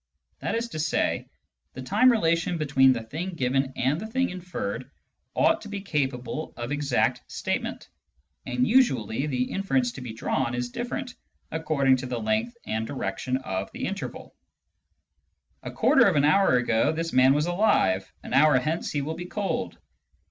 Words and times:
That 0.39 0.55
is 0.55 0.67
to 0.69 0.79
say, 0.79 1.29
the 1.73 1.81
time 1.83 2.11
relation 2.11 2.57
between 2.57 2.91
the 2.91 3.03
thing 3.03 3.35
given 3.35 3.71
and 3.75 4.01
the 4.01 4.07
thing 4.07 4.31
inferred 4.31 4.89
ought 5.35 5.61
to 5.61 5.67
be 5.69 5.79
capable 5.81 6.55
of 6.57 6.71
exact 6.71 7.21
statement; 7.31 7.87
and 8.47 8.67
usually 8.67 9.27
the 9.27 9.43
inference 9.51 9.91
to 9.91 10.01
be 10.01 10.11
drawn 10.15 10.55
is 10.55 10.71
diiFerent 10.71 11.13
according 11.51 11.97
to 11.97 12.07
the 12.07 12.19
length 12.19 12.57
and 12.65 12.87
direction 12.87 13.37
of 13.37 13.71
the 13.73 13.85
interval." 13.85 14.35
A 15.61 15.69
quarter 15.69 16.07
of 16.07 16.15
an 16.15 16.25
hour 16.25 16.57
ago 16.57 16.91
this 16.91 17.13
man 17.13 17.35
was 17.35 17.45
alive; 17.45 18.11
an 18.23 18.33
hour 18.33 18.57
hence 18.57 18.89
he 18.91 19.03
will 19.03 19.13
be 19.15 19.25
cold." 19.27 19.77